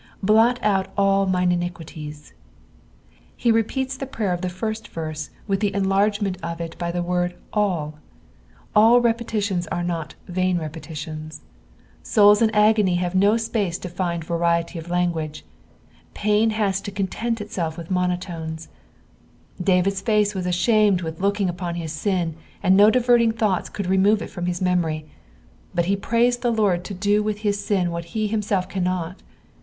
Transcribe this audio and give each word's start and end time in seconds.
''Blot 0.25 0.57
out 0.63 0.87
all 0.97 1.27
tains 1.27 1.55
inigiiUieM." 1.71 2.31
He 3.37 3.51
repeats 3.51 3.95
the 3.95 4.07
prayer 4.07 4.33
of 4.33 4.41
the 4.41 4.49
first 4.49 4.87
verse 4.87 5.29
with 5.45 5.59
the 5.59 5.75
enlargement 5.75 6.37
of 6.41 6.59
it 6.59 6.75
by 6.79 6.91
the 6.91 7.03
word 7.03 7.35
"all." 7.53 7.99
All 8.75 8.99
repetitions 8.99 9.67
are 9.67 9.83
no 9.83 10.03
agony 12.53 12.95
have 12.95 13.13
no 13.13 13.37
space 13.37 13.77
to 13.77 13.87
find 13.89 14.23
variety 14.23 14.79
of 14.79 14.89
language: 14.89 15.45
monotones. 16.15 16.87
David's 19.63 20.01
face 20.01 20.33
was 20.33 20.45
ashamed 20.47 21.03
witti 21.03 21.19
looking 21.19 21.51
on 21.51 21.75
his 21.75 21.91
sin, 21.93 22.33
aud 22.63 22.73
no 22.73 22.89
diverting 22.89 23.33
thoughts 23.33 23.69
could 23.69 23.85
remove 23.85 24.23
it 24.23 24.31
from 24.31 24.47
his 24.47 24.63
memory; 24.63 25.05
but 25.75 25.85
he 25.85 25.95
prays 25.95 26.37
the 26.37 26.49
Lord 26.51 26.83
to 26.85 26.95
do 26.95 27.21
with 27.21 27.37
his 27.41 27.63
SID 27.63 27.89
what 27.89 28.05
he 28.05 28.25
himself 28.27 28.67
cannot. 28.67 29.21